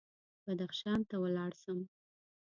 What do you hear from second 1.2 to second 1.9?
ولاړ شم.